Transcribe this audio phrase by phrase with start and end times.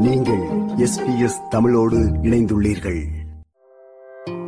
[0.00, 0.40] நீங்கள்
[0.76, 3.02] எஸ்பிஎஸ் தமிழோடு இணைந்துள்ளீர்கள்.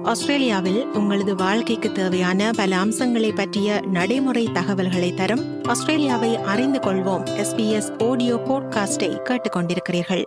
[0.02, 7.44] ஆஸ்திரேலியாவில் உங்களது வாழ்க்கைக்கு தேவையான பல அம்சங்களை பற்றிய நடைமுறை தகவல்களை தரும் ஆஸ்திரேலியாவை அறிந்து கொள்வோம்.
[7.44, 10.22] எஸ்பிஎஸ் ஆடியோ போட்காஸ்டை கேட்டுக்கொண்டிருக்கிறீர்கள்.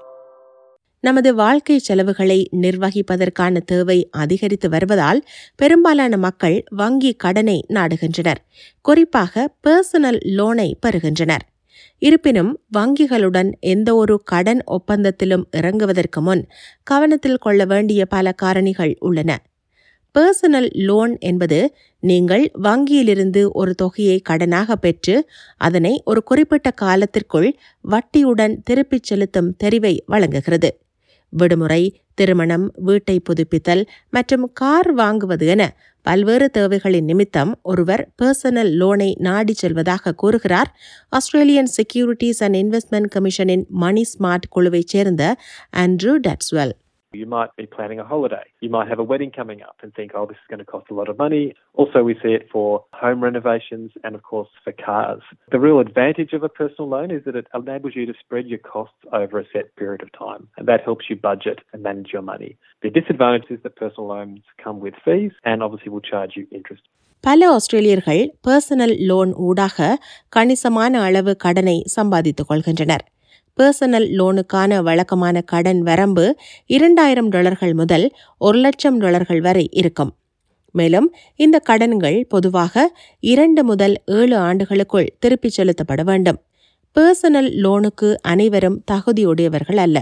[1.00, 5.24] நமது வாழ்க்கை செலவுகளை நிர்வகிப்பதற்கான தேவை அதிகரித்து வருவதால்
[5.55, 8.46] பெரும்பாலான மக்கள் வங்கி கடனை நாடுகின்றனர்.
[8.82, 11.51] குறிப்பாக பர்சனல் லோனை பெறுகின்றனர்.
[12.05, 16.43] இருப்பினும் வங்கிகளுடன் எந்த ஒரு கடன் ஒப்பந்தத்திலும் இறங்குவதற்கு முன்
[16.83, 19.32] கவனத்தில் கொள்ள வேண்டிய பல காரணிகள் உள்ளன.
[20.15, 21.59] பர்சனல் லோன் என்பது
[22.04, 25.15] நீங்கள் வங்கியிலிருந்து ஒரு தொகையை கடனாக பெற்று
[25.57, 27.50] அதனை ஒரு குறிப்பிட்ட காலத்திற்குள்
[27.86, 30.70] வட்டியுடன் திருப்பிச் செலுத்தும் தெரிவை வழங்குகிறது.
[31.37, 31.83] விடுமுறை
[32.14, 35.64] திருமணம் வீட்டை புதுப்பித்தல் மற்றும் கார் வாங்குவது என
[36.06, 40.69] பல்வேறு தேவைகளின் நிமித்தம் ஒருவர் பர்சனல் லோனை நாடி செல்வதாக கூறுகிறார்.
[41.09, 45.23] ஆஸ்திரேலியன் செக்யூரிட்டிஸ் அண்ட் இன்வெஸ்ட்மெண்ட் கமிஷனின் மணி ஸ்மார்ட் குழுவைச் சேர்ந்த
[45.78, 46.73] Andrew Dodswell
[47.12, 48.45] You might be planning a holiday.
[48.61, 50.91] You might have a wedding coming up and think, oh, this is going to cost
[50.91, 51.55] a lot of money.
[51.73, 55.23] Also, we see it for home renovations and, of course, for cars.
[55.51, 58.59] The real advantage of a personal loan is that it enables you to spread your
[58.59, 62.20] costs over a set period of time, and that helps you budget and manage your
[62.23, 62.59] money.
[62.83, 66.84] The disadvantage is that personal loans come with fees and obviously will charge you interest.
[67.25, 69.97] பல ஆஸ்திரேலியர்கள் personal loan ஊடாக
[70.28, 73.05] கணிசமான அளவு கடனை சம்பாதித்துக் கொள்கின்றனர்
[73.59, 78.06] personal லோனுக்கான வழக்கமான கடன் வரம்பு இரண்டாயிரம் டாலர்கள் முதல்
[78.38, 80.12] ஒரு லட்சம் டாலர்கள் வரை இருக்கும்.
[80.72, 86.40] மேலும் இந்த கடன்கள் பொதுவாக இரண்டு முதல் ஏழு ஆண்டுகளுக்குள் திருப்பிச் செலுத்தப்பட வேண்டும்.
[86.95, 90.00] பர்சனல் லோனுக்கு அனைவரும் தகுதியுடையவர்கள் அல்ல.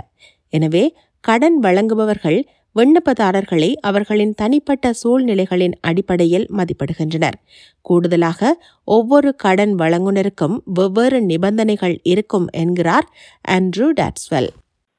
[0.50, 2.40] எனவே கடன் வழங்குபவர்கள்
[2.76, 7.38] விண்ணப்பதாரர்களை அவர்களின் தனிப்பட்ட சூழ்நிலைகளின் அடிப்படையில் மதிப்பிடுகின்றனர்.
[7.82, 13.08] கூடுதலாக ஒவ்வொரு கடன் வழங்குனருக்கும் வெவ்வேறு நிபந்தனைகள் இருக்கும் என்கிறார்
[13.52, 14.50] Andrew Dodswell.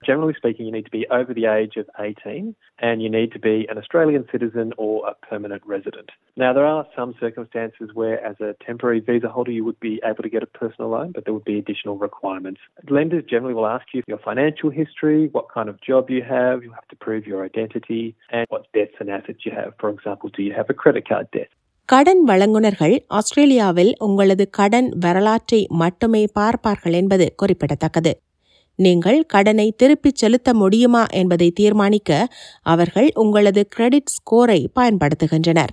[0.06, 3.40] Generally speaking, you need to be over the age of 18 and you need to
[3.40, 6.10] be an Australian citizen or a permanent resident.
[6.36, 10.24] Now, there are some circumstances where, as a temporary visa holder, you would be able
[10.24, 12.62] to get a personal loan, but there would be additional requirements.
[12.90, 16.72] Lenders generally will ask you your financial history, what kind of job you have, you
[16.72, 19.74] have to prove your identity, and what debts and assets you have.
[19.80, 21.50] For example, do you have a credit card debt?
[21.86, 28.14] கடன் வழங்குனர்கள் ஆஸ்திரேலியாவில் உங்களது கடன் வரலாற்றை மட்டுமே பார்ப்பார்கள் என்பது குறிப்பிடத்தக்கது
[28.79, 32.27] நீங்கள் கடனை திருப்பிச் செலுத்த முடியுமா என்பதை தீர்மானிக்க
[32.63, 35.73] அவர்கள் உங்களது கிரெடிட் ஸ்கோரை பயன்படுத்துகின்றனர்.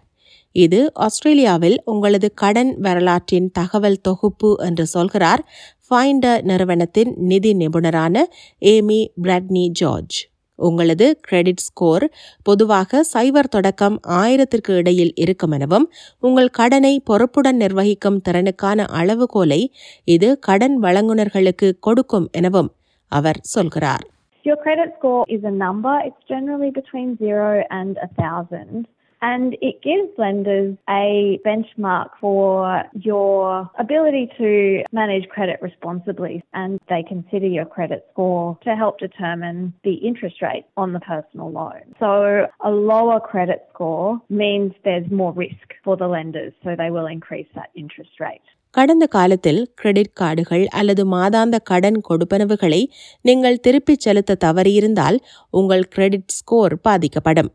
[0.56, 5.44] இது ஆஸ்திரேலியாவில் உங்களது கடன் வரலாற்றின் தகவல் தொகுப்பு என்று சொல்கிறார்
[5.92, 8.26] ஃபைண்டர் நிறுவனத்தின் நிதி நிபுணரான
[8.62, 10.18] ஏமி பிராட்னி ஜார்ஜ்
[10.60, 12.06] உங்களது கிரெடிட் ஸ்கோர்
[12.44, 19.62] பொதுவாக சைபர் தொடக்கம் ஆயிரத்திற்கு இடையில் இருக்கும் எனவும் உங்கள் கடனை பொறுப்புடன் நிர்வகிக்கும் திறனுக்கான அளவுகோலை
[20.04, 22.70] இது கடன் வழங்குனர்களுக்கு கொடுக்கும் எனவும்
[23.19, 24.05] அவர் சொல்கிறார்
[24.49, 25.93] Your credit score is a number.
[26.07, 28.87] It's generally between zero and a thousand.
[29.23, 36.45] And it gives lenders a benchmark for your ability to manage credit responsibly.
[36.53, 41.51] And they consider your credit score to help determine the interest rate on the personal
[41.51, 41.95] loan.
[41.99, 46.53] So a lower credit score means there's more risk for the lenders.
[46.63, 48.49] So they will increase that interest rate.
[48.76, 52.82] கடந்த காலத்தில் credit கார்டுகள் அல்லது மாதாந்த கடன் கொடுப்பனவுகளை
[53.22, 55.18] நீங்கள் திருப்பிச் செலுத்த தவறியிருந்தால்
[55.50, 57.50] உங்கள் கிரெடிட் ஸ்கோர் பாதிக்கப்படும்.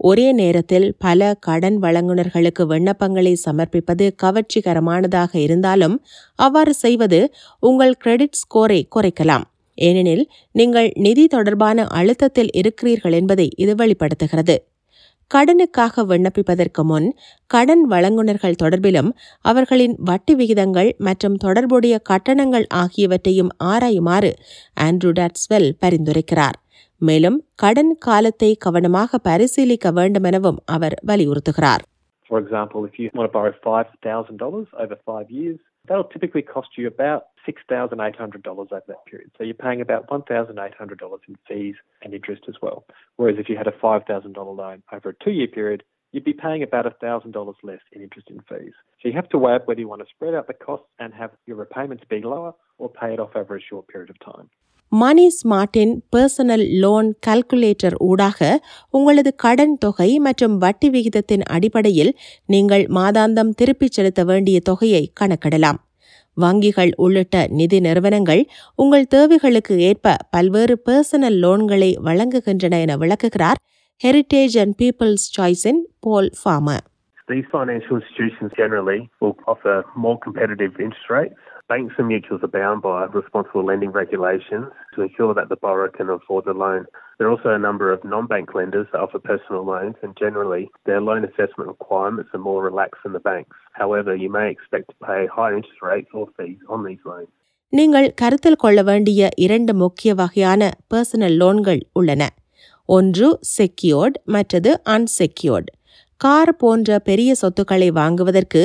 [0.00, 5.96] ஒரே நேரத்தில் பல கடன் வழங்குனர்களுக்கு விண்ணப்பங்களை சமர்ப்பிப்பது கவர்ச்சிகரமானதாக இருந்தாலும்
[6.38, 7.20] அவ்வாறு செய்வது
[7.60, 9.44] உங்கள் கிரெடிட் ஸ்கோரை குறைக்கலாம்.
[9.78, 14.56] ஏனெனில் நீங்கள் நிதி தொடர்பான அழுத்தத்தில் இருக்கிறீர்கள் என்பதை இது வெளிப்படுத்துகிறது.
[15.34, 19.10] கடனுக்காக விண்ணப்பிப்பதற்கு முன் கடன் வழங்குனர்கள் தொடர்பிலும்
[19.40, 24.32] அவர்களின் வட்டி விகிதங்கள் மற்றும் தொடர்புடைய கட்டணங்கள் ஆகியவற்றையும் ஆராயுமாறு
[24.80, 26.58] ஆண்ட்ரூ டாட்ஸ்வெல் பரிந்துரைக்கிறார்.
[26.98, 31.82] மேலும் கடன் காலத்தை கவனமாக பரிசீலிக்க வேண்டுமெனவும் அவர் வலியுறுத்துகிறார்.
[32.30, 36.86] For example, if you want to borrow $5,000 over five years, that'll typically cost you
[36.86, 39.30] about $6,800 over that period.
[39.36, 42.84] So you're paying about $1,800 in fees and interest as well.
[43.16, 45.82] Whereas if you had a $5,000 loan over a two year period,
[46.12, 48.72] you'd be paying about $1,000 less in interest and fees.
[49.00, 51.14] So you have to weigh up whether you want to spread out the costs and
[51.14, 54.50] have your repayments be lower or pay it off over a short period of time.
[54.92, 58.58] Money ஸ்மார்ட்டின் personal loan calculator ஊடாக
[58.90, 62.12] உங்களது கடன் தொகை மற்றும் வட்டி விகிதத்தின் அடிப்படையில்
[62.46, 65.78] நீங்கள் மாதாந்தம் திருப்பிச் செலுத்த வேண்டிய தொகையை கணக்கிடலாம்.
[66.40, 73.56] வங்கிகள் உள்ளிட்ட நிதி நிறுவனங்கள் உங்கள் தேவைகளுக்கு ஏற்ப பல்வேறு பர்சனல் லோன்களை வழங்குகின்றன என விளக்குகிறார்
[74.00, 76.84] Heritage and People's சாய்ஸின் Paul Farmer
[77.28, 82.82] These financial institutions generally will offer more competitive interest rates Banks and mutuals are bound
[82.82, 86.80] by responsible lending regulations to ensure that the borrower can afford the loan.
[87.16, 91.00] There are also a number of non-bank lenders that offer personal loans and generally their
[91.00, 93.56] loan assessment requirements are more relaxed than the banks.
[93.82, 97.30] However, you may expect to pay higher interest rates or fees on these loans.
[97.72, 102.22] நீங்கள் கருத்தில் கொள்ள வேண்டிய இரண்டு முக்கிய வகையான personal லோன்கள் உள்ளன
[102.88, 103.28] ஒன்று
[103.58, 105.68] secured மற்றது அன்செக்யூர்ட்
[106.20, 108.62] கார் போன்ற பெரிய சொத்துக்களை வாங்குவதற்கு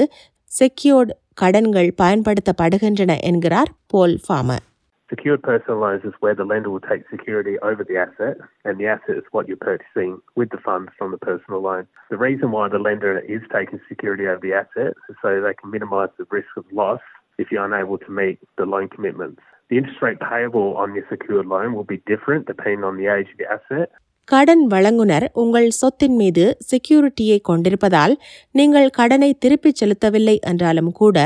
[0.60, 4.67] செக்யூர்ட் கடன்கள் பயன்படுத்தப்படுகின்றன என்கிறார் Paul Farmer
[5.13, 8.87] Secured personal loans is where the lender will take security over the asset, and the
[8.87, 11.89] asset is what you're purchasing with the funds from the personal loan.
[12.11, 15.73] The reason why the lender is taking security over the asset is so they can
[15.73, 17.01] minimise the risk of loss
[17.39, 19.43] if you're unable to meet the loan commitments.
[19.69, 23.29] The interest rate payable on your secured loan will be different depending on the age
[23.33, 23.91] of the asset
[24.28, 28.14] கடன் வழங்குனர் உங்கள் சொத்தின் மீது செக்யூரிட்டியை கொண்டிருப்பதால்
[28.52, 31.18] நீங்கள் கடனை திருப்பிச் செலுத்தவில்லை என்றாலும் கூட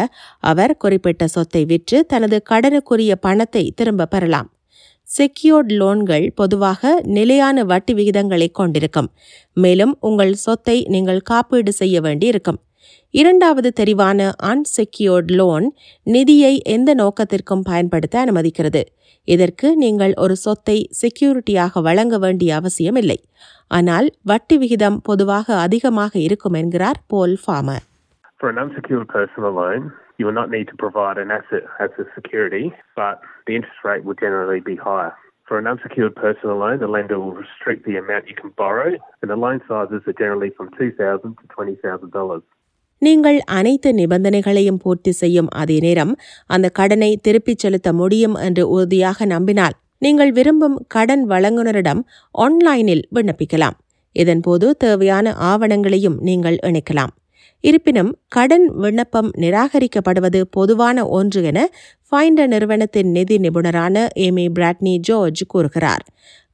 [0.51, 4.50] அவர் குறிப்பிட்ட சொத்தை விற்று தனது கடனுக்குரிய பணத்தை திரும்ப பெறலாம்.
[5.07, 9.10] செக்யூர்ட் லோன்கள் பொதுவாக நிலையான வட்டி விகிதங்களை கொண்டிருக்கும்.
[9.57, 12.60] மேலும் உங்கள் சொத்தை நீங்கள் காப்பீடு செய்ய வேண்டியிருக்கும்.
[13.13, 14.19] இரண்டாவது தெரிவான
[14.50, 15.67] அன்செக்யூர்ட் லோன்
[16.06, 18.81] நிதியை எந்த நோக்கத்திற்கும் பயன்படுத்த அனுமதிக்கிறது
[19.27, 23.19] இதற்கு நீங்கள் ஒரு சொத்தை செக்யூரிட்டியாக வழங்க வேண்டிய அவசியம் இல்லை
[23.67, 27.85] ஆனால் வட்டி விகிதம் பொதுவாக அதிகமாக இருக்கும் என்கிறார் Paul Farmer
[28.41, 29.79] For an unsecured personal loan,
[30.17, 32.65] you will not need to provide an asset as a security,
[32.95, 33.15] but
[33.47, 35.11] the interest rate will generally be higher.
[35.47, 38.89] For an unsecured personal loan, the lender will restrict the amount you can borrow,
[39.21, 42.41] and the loan sizes are generally from $2,000 to $20,000.
[43.01, 46.13] நீங்கள் அனைத்து நிபந்தனைகளையும் பூர்த்தி செய்யும் அதே நேரம்
[46.46, 52.01] அந்த கடனை திருப்பிச் செலுத்த முடியும் என்று உறுதியாக நம்பினால் நீங்கள் விரும்பும் கடன் வழங்குனரிடம்
[52.36, 53.78] ஆன்லைனில் விண்ணப்பிக்கலாம்.
[54.16, 57.12] இதன்போது தேவையான ஆவணங்களையும் நீங்கள் இணைக்கலாம்.
[57.63, 61.60] இருப்பினும் கடன் விண்ணப்பம் நிராகரிக்கப்படுவது பொதுவான ஒன்று என
[62.07, 63.95] ஃபைண்ட நிறுவனத்தின் நிதி நிபுணரான
[64.25, 66.04] ஏமி பிராட்னி ஜார்ஜ் கூறுகிறார்.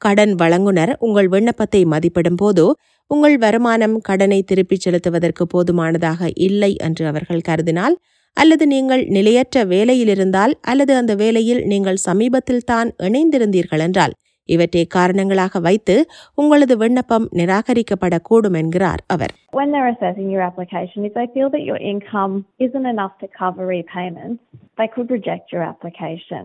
[0.01, 2.65] கடன் வழங்குனர் உங்கள் விண்ணப்பத்தை மதிப்பிடும் போது
[3.11, 7.95] உங்கள் வருமானம் கடனை திருப்பிச் செலுத்துவதற்கு போதுமானதாக இல்லை என்று அவர்கள் கருதினால்
[8.37, 14.15] அல்லது நீங்கள் நிலையற்ற வேலையில் இருந்தால் அல்லது அந்த வேலையில் நீங்கள் சமீபத்தில் தான் இணைந்திருந்தீர்கள் என்றால்
[14.49, 15.95] இவற்றை காரணங்களாக வைத்து
[16.35, 21.79] உங்களது விண்ணப்பம் நிராகரிக்கப்படக்கூடும் என்கிறார் அவர் When they're assessing your application, if they feel that your
[21.93, 24.39] income isn't enough to cover repayments,
[24.77, 26.43] they could reject your application.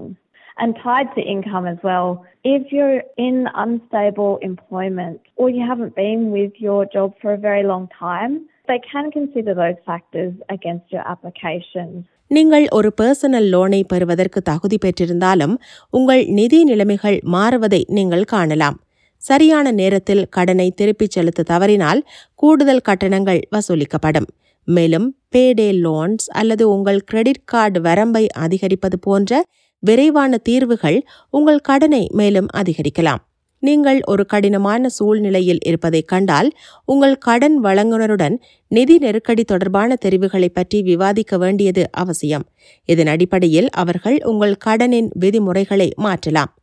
[0.56, 2.08] And tied to income as well,
[2.44, 7.62] if you're in unstable employment or you haven't been with your job for a very
[7.62, 8.32] long time,
[8.68, 11.86] they can consider those factors against your application.
[12.30, 15.54] நீங்கள் ஒரு personal லோனை பெறுவதற்கு தகுதி பெற்றிருந்தாலும்
[15.90, 18.76] உங்கள் நிதி நிலைமைகள் மாறுவதை நீங்கள் காணலாம்
[19.22, 22.00] சரியான நேரத்தில் கடனை திருப்பிச் செலுத்த தவறினால்
[22.34, 24.28] கூடுதல் கட்டணங்கள் வசூலிக்கப்படும்
[24.68, 29.32] மேலும் பேடே லோன்ஸ் அல்லது உங்கள் கிரெடிட் கார்டு வரம்பை அதிகரிப்பது போன்ற
[29.80, 33.28] விரைவான தீர்வுகள் உங்கள் கடனை மேலும் அதிகரிக்கலாம்.
[33.58, 36.50] நீங்கள் ஒரு கடினமான சூழ்நிலையில் இருப்பதைக் கண்டால்
[36.84, 38.36] உங்கள் கடன் வழங்குனருடன்
[38.68, 42.44] நிதி நெருக்கடி தொடர்பான தெரிவுகளைப் பற்றி விவாதிக்க வேண்டியது அவசியம்.
[42.84, 46.54] இதன் அடிப்படையில் அவர்கள் உங்கள் கடனின் விதிமுறைகளை மாற்றலாம்.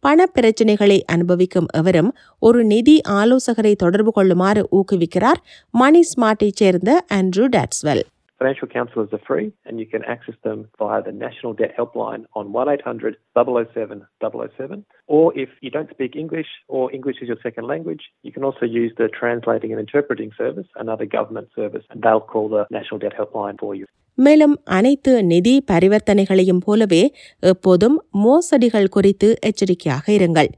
[0.00, 5.40] பண பிரச்சினைகளை அனுபவிக்கும் எவரும் ஒரு நிதி ஆலோசகரை தொடர்பு கொள்ளுமாறு ஊக்குவிக்கிறார்
[5.70, 8.02] மணி ஸ்மார்ட்டைச் சேர்ந்த Andrew Dodswell.
[8.40, 12.52] Financial counsellors are free and you can access them via the National Debt Helpline on
[12.52, 14.84] 1800 007 007.
[15.08, 18.64] Or if you don't speak English or English is your second language, you can also
[18.64, 23.14] use the Translating and Interpreting Service, another government service, and they'll call the National Debt
[23.20, 23.86] Helpline for you.
[24.18, 27.02] மேலும் அனைத்து நிதி பரிவர்த்தனைகளையும் போலவே
[27.42, 30.48] எப்போதும் மோசடிகள் குறித்து எச்சரிக்கையாக இருங்கள்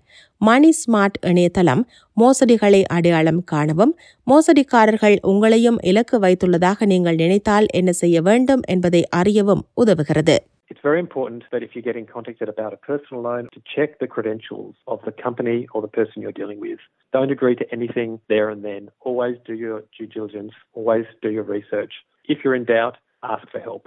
[0.48, 1.84] மணி smart இணையதளம்
[2.22, 3.93] மோசடிகளை அடையாளம் காணவும்
[4.31, 10.38] மோசடிக்காரர்கள் உங்களையும் இலக்கு வைத்துள்ளதாக நீங்கள் நினைத்தால் என்ன செய்ய வேண்டும் என்பதை அறியவும் உதவுகிறது
[10.72, 14.07] It's very important that if you're getting contacted about a personal loan, to check the
[14.07, 16.79] credentials of the company or the person you're dealing with.
[17.13, 18.89] Don't agree to anything there and then.
[19.01, 20.53] Always do your due diligence.
[20.74, 21.93] Always do your research.
[22.27, 23.84] If you're in doubt, ask for help.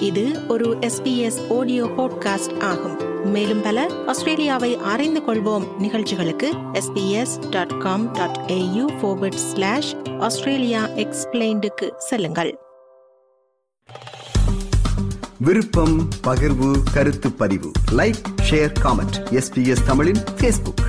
[0.00, 3.24] இது ஒரு SBS audio podcast ஆகும்.
[3.24, 12.58] மேலும் பல ஆஸ்திரேலியாவை அறிந்து கொள்வோம் நிகழ்ச்சிகளுக்கு SBS dot com dot au slash Australia எக்ஸ்பிளைண்டுக்கு செல்லுங்கள்.
[15.38, 17.70] விருப்பம் பகிர்வு கருத்து பதிவு.
[17.92, 20.84] லைக் ஷேர் காமெண்ட் எஸ்பிஎஸ் தமிழின் ஃபேஸ்புக்